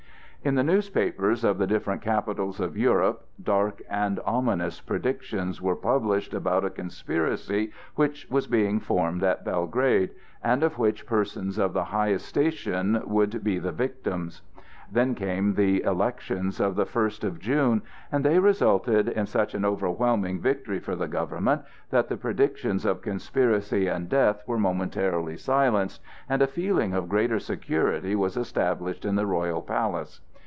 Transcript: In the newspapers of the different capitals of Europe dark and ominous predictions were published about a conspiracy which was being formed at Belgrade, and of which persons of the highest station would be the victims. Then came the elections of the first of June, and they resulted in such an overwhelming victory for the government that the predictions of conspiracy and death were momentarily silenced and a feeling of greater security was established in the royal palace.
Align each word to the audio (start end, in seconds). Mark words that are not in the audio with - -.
In 0.43 0.55
the 0.55 0.63
newspapers 0.63 1.43
of 1.43 1.59
the 1.59 1.67
different 1.67 2.01
capitals 2.01 2.59
of 2.59 2.75
Europe 2.75 3.27
dark 3.43 3.83
and 3.87 4.19
ominous 4.25 4.81
predictions 4.81 5.61
were 5.61 5.75
published 5.75 6.33
about 6.33 6.65
a 6.65 6.71
conspiracy 6.71 7.71
which 7.93 8.27
was 8.27 8.47
being 8.47 8.79
formed 8.79 9.21
at 9.21 9.45
Belgrade, 9.45 10.09
and 10.43 10.63
of 10.63 10.79
which 10.79 11.05
persons 11.05 11.59
of 11.59 11.73
the 11.73 11.83
highest 11.83 12.25
station 12.25 13.03
would 13.05 13.43
be 13.43 13.59
the 13.59 13.71
victims. 13.71 14.41
Then 14.91 15.13
came 15.13 15.53
the 15.53 15.83
elections 15.83 16.59
of 16.59 16.75
the 16.75 16.87
first 16.87 17.23
of 17.23 17.37
June, 17.37 17.83
and 18.11 18.25
they 18.25 18.39
resulted 18.39 19.07
in 19.09 19.27
such 19.27 19.53
an 19.53 19.63
overwhelming 19.63 20.41
victory 20.41 20.79
for 20.79 20.95
the 20.95 21.07
government 21.07 21.61
that 21.91 22.09
the 22.09 22.17
predictions 22.17 22.83
of 22.83 23.03
conspiracy 23.03 23.87
and 23.87 24.09
death 24.09 24.41
were 24.47 24.57
momentarily 24.57 25.37
silenced 25.37 26.01
and 26.27 26.41
a 26.41 26.47
feeling 26.47 26.95
of 26.95 27.07
greater 27.09 27.37
security 27.39 28.15
was 28.15 28.35
established 28.35 29.05
in 29.05 29.13
the 29.15 29.27
royal 29.27 29.61
palace. 29.61 30.19